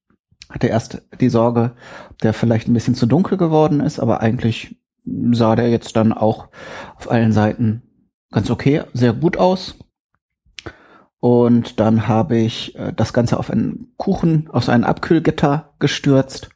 Hatte 0.49 0.69
erst 0.69 1.03
die 1.21 1.31
Sorge, 1.31 1.75
der 2.23 2.33
vielleicht 2.33 2.69
ein 2.69 2.75
bisschen 2.75 2.95
zu 2.95 3.07
dunkel 3.07 3.39
geworden 3.39 3.81
ist, 3.81 3.99
aber 3.99 4.21
eigentlich 4.21 4.77
sah 5.33 5.57
der 5.57 5.69
jetzt 5.69 5.97
dann 5.97 6.13
auch 6.13 6.51
auf 6.95 7.11
allen 7.11 7.33
Seiten 7.33 7.83
ganz 8.31 8.51
okay, 8.51 8.85
sehr 8.93 9.13
gut 9.13 9.37
aus. 9.37 9.75
Und 11.25 11.81
dann 11.81 12.07
habe 12.07 12.37
ich 12.37 12.79
äh, 12.79 12.93
das 12.95 13.15
Ganze 13.15 13.39
auf 13.39 13.51
einen 13.51 13.95
Kuchen, 13.97 14.51
auf 14.53 14.65
so 14.65 14.73
ein 14.73 14.85
Abkühlgitter 14.85 15.73
gestürzt 15.79 16.51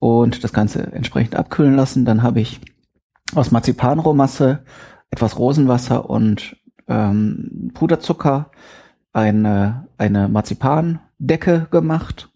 und 0.00 0.42
das 0.42 0.52
Ganze 0.52 0.82
entsprechend 0.92 1.36
abkühlen 1.36 1.76
lassen. 1.76 2.04
Dann 2.04 2.24
habe 2.24 2.40
ich 2.40 2.60
aus 3.36 3.52
Marzipanrohmasse 3.52 4.64
etwas 5.10 5.38
Rosenwasser 5.38 6.10
und 6.10 6.56
ähm, 6.88 7.70
Puderzucker 7.72 8.50
eine, 9.12 9.86
eine 9.96 10.28
Marzipandecke 10.28 11.68
gemacht. 11.70 12.30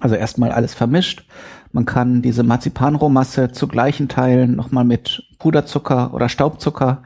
Also 0.00 0.16
erstmal 0.16 0.52
alles 0.52 0.74
vermischt. 0.74 1.26
Man 1.72 1.86
kann 1.86 2.20
diese 2.20 2.42
Marzipanrohmasse 2.42 3.52
zu 3.52 3.68
gleichen 3.68 4.10
Teilen 4.10 4.54
nochmal 4.54 4.84
mit 4.84 5.22
Puderzucker 5.38 6.12
oder 6.12 6.28
Staubzucker 6.28 7.04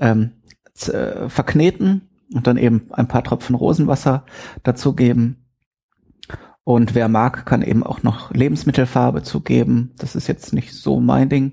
ähm, 0.00 0.32
äh, 0.88 1.28
verkneten 1.28 2.08
und 2.32 2.46
dann 2.46 2.56
eben 2.56 2.88
ein 2.92 3.08
paar 3.08 3.24
Tropfen 3.24 3.54
Rosenwasser 3.54 4.24
dazugeben. 4.62 5.44
Und 6.64 6.94
wer 6.94 7.08
mag, 7.08 7.44
kann 7.44 7.62
eben 7.62 7.82
auch 7.82 8.02
noch 8.02 8.32
Lebensmittelfarbe 8.32 9.22
zugeben. 9.22 9.92
Das 9.98 10.16
ist 10.16 10.28
jetzt 10.28 10.54
nicht 10.54 10.72
so 10.72 10.98
mein 10.98 11.28
Ding. 11.28 11.52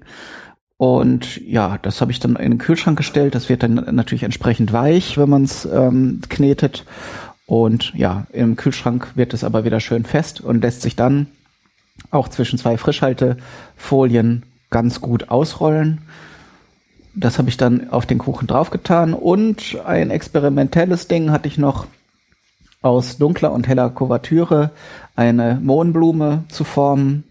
Und 0.77 1.37
ja, 1.45 1.77
das 1.77 2.01
habe 2.01 2.11
ich 2.11 2.19
dann 2.19 2.37
in 2.37 2.51
den 2.51 2.57
Kühlschrank 2.57 2.97
gestellt. 2.97 3.35
Das 3.35 3.49
wird 3.49 3.61
dann 3.61 3.75
natürlich 3.75 4.23
entsprechend 4.23 4.73
weich, 4.73 5.17
wenn 5.17 5.29
man 5.29 5.43
es 5.43 5.65
ähm, 5.65 6.21
knetet. 6.29 6.85
Und 7.45 7.93
ja, 7.93 8.25
im 8.31 8.55
Kühlschrank 8.55 9.11
wird 9.15 9.33
es 9.33 9.43
aber 9.43 9.65
wieder 9.65 9.81
schön 9.81 10.05
fest 10.05 10.39
und 10.41 10.63
lässt 10.63 10.81
sich 10.81 10.95
dann 10.95 11.27
auch 12.09 12.29
zwischen 12.29 12.57
zwei 12.57 12.77
Frischhaltefolien 12.77 14.43
ganz 14.69 15.01
gut 15.01 15.29
ausrollen. 15.29 16.01
Das 17.13 17.37
habe 17.37 17.49
ich 17.49 17.57
dann 17.57 17.89
auf 17.89 18.05
den 18.05 18.17
Kuchen 18.17 18.47
draufgetan 18.47 19.13
und 19.13 19.77
ein 19.85 20.11
experimentelles 20.11 21.07
Ding 21.07 21.31
hatte 21.31 21.47
ich 21.47 21.57
noch 21.57 21.87
aus 22.81 23.17
dunkler 23.17 23.51
und 23.51 23.67
heller 23.67 23.89
Kuvertüre 23.89 24.71
eine 25.15 25.59
Mohnblume 25.61 26.45
zu 26.49 26.63
formen. 26.63 27.23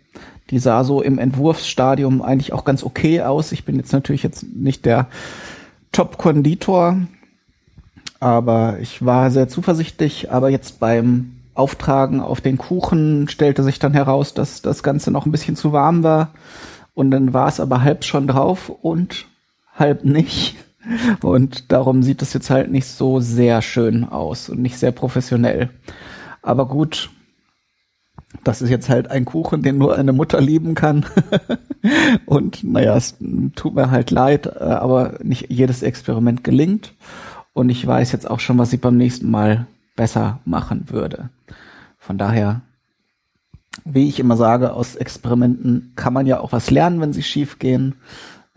Die 0.51 0.59
sah 0.59 0.85
so 0.85 1.01
im 1.01 1.19
Entwurfsstadium 1.19 2.23
eigentlich 2.23 2.53
auch 2.53 2.65
ganz 2.65 2.83
okay 2.83 3.23
aus. 3.23 3.53
Ich 3.53 3.65
bin 3.65 3.77
jetzt 3.77 3.93
natürlich 3.93 4.23
jetzt 4.23 4.45
nicht 4.55 4.85
der 4.85 5.07
Top-Konditor, 5.93 6.99
aber 8.19 8.79
ich 8.81 9.05
war 9.05 9.31
sehr 9.31 9.49
zuversichtlich. 9.49 10.31
Aber 10.31 10.51
jetzt 10.51 10.81
beim 10.81 11.37
Auftragen 11.55 12.21
auf 12.21 12.41
den 12.41 12.59
Kuchen 12.59 13.29
stellte 13.29 13.63
sich 13.63 13.79
dann 13.79 13.93
heraus, 13.93 14.35
dass 14.35 14.61
das 14.61 14.83
Ganze 14.83 15.11
noch 15.11 15.25
ein 15.25 15.33
bisschen 15.33 15.57
zu 15.57 15.73
warm 15.73 16.03
war. 16.03 16.31
Und 16.95 17.13
dann 17.13 17.33
war 17.33 17.49
es 17.49 17.61
aber 17.61 17.83
halb 17.83 18.05
schon 18.05 18.27
drauf 18.27 18.71
und 18.83 19.27
halb 19.81 20.05
nicht. 20.05 20.57
Und 21.23 21.73
darum 21.73 22.03
sieht 22.03 22.23
es 22.23 22.33
jetzt 22.33 22.51
halt 22.51 22.71
nicht 22.71 22.87
so 22.87 23.21
sehr 23.21 23.63
schön 23.63 24.05
aus 24.05 24.49
und 24.49 24.61
nicht 24.61 24.79
sehr 24.79 24.93
professionell. 24.93 25.71
Aber 26.43 26.67
gut, 26.67 27.11
das 28.45 28.63
ist 28.63 28.71
jetzt 28.71 28.89
halt 28.89 29.11
ein 29.11 29.25
Kuchen, 29.25 29.63
den 29.63 29.79
nur 29.79 29.97
eine 29.97 30.13
Mutter 30.13 30.41
lieben 30.41 30.75
kann. 30.75 31.05
und 32.27 32.65
naja, 32.65 32.97
es 32.97 33.17
tut 33.57 33.75
mir 33.75 33.91
halt 33.91 34.11
leid, 34.11 34.47
äh, 34.47 34.65
aber 34.65 35.19
nicht 35.23 35.51
jedes 35.51 35.83
Experiment 35.83 36.45
gelingt. 36.45 36.95
Und 37.53 37.69
ich 37.69 37.85
weiß 37.87 38.13
jetzt 38.13 38.31
auch 38.31 38.41
schon, 38.41 38.59
was 38.59 38.73
ich 38.73 38.81
beim 38.81 38.97
nächsten 38.97 39.31
Mal 39.31 39.67
besser 39.97 40.39
machen 40.45 40.85
würde. 40.89 41.31
Von 41.99 42.17
daher, 42.17 42.63
wie 43.85 44.09
ich 44.09 44.21
immer 44.21 44.37
sage, 44.37 44.73
aus 44.73 44.95
Experimenten 44.95 45.93
kann 45.97 46.13
man 46.13 46.27
ja 46.27 46.41
auch 46.41 46.53
was 46.53 46.71
lernen, 46.71 47.01
wenn 47.01 47.13
sie 47.13 47.23
schief 47.23 47.59
gehen. 47.59 47.97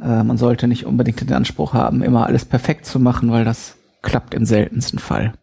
Äh, 0.04 0.24
man 0.24 0.38
sollte 0.38 0.68
nicht 0.68 0.86
unbedingt 0.86 1.22
den 1.22 1.34
Anspruch 1.34 1.74
haben, 1.74 2.04
immer 2.04 2.26
alles 2.26 2.46
perfekt 2.46 2.86
zu 2.86 3.00
machen, 3.00 3.32
weil 3.32 3.46
das 3.46 3.76
klappt 4.02 4.34
im 4.34 4.46
seltensten 4.46 5.00
Fall. 5.00 5.34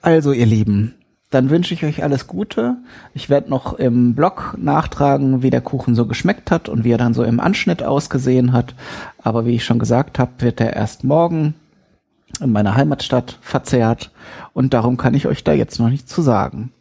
Also, 0.00 0.32
ihr 0.32 0.46
Lieben, 0.46 0.94
dann 1.30 1.50
wünsche 1.50 1.74
ich 1.74 1.84
euch 1.84 2.02
alles 2.02 2.26
Gute. 2.26 2.76
Ich 3.14 3.28
werde 3.28 3.50
noch 3.50 3.74
im 3.74 4.14
Blog 4.14 4.56
nachtragen, 4.58 5.42
wie 5.42 5.50
der 5.50 5.60
Kuchen 5.60 5.94
so 5.94 6.06
geschmeckt 6.06 6.50
hat 6.50 6.68
und 6.68 6.84
wie 6.84 6.92
er 6.92 6.98
dann 6.98 7.14
so 7.14 7.22
im 7.22 7.40
Anschnitt 7.40 7.82
ausgesehen 7.82 8.52
hat. 8.52 8.74
Aber 9.18 9.44
wie 9.44 9.54
ich 9.54 9.64
schon 9.64 9.78
gesagt 9.78 10.18
habe, 10.18 10.32
wird 10.38 10.60
er 10.60 10.74
erst 10.74 11.04
morgen 11.04 11.54
in 12.40 12.52
meiner 12.52 12.76
Heimatstadt 12.76 13.38
verzehrt 13.40 14.12
und 14.52 14.72
darum 14.72 14.96
kann 14.96 15.14
ich 15.14 15.26
euch 15.26 15.44
da 15.44 15.52
jetzt 15.52 15.78
noch 15.78 15.88
nichts 15.88 16.12
zu 16.12 16.22
sagen. 16.22 16.72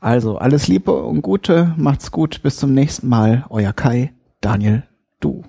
Also 0.00 0.38
alles 0.38 0.68
Liebe 0.68 0.92
und 0.92 1.22
Gute, 1.22 1.74
macht's 1.76 2.12
gut, 2.12 2.42
bis 2.42 2.56
zum 2.56 2.72
nächsten 2.72 3.08
Mal, 3.08 3.44
euer 3.50 3.72
Kai, 3.72 4.12
Daniel, 4.40 4.84
du. 5.20 5.42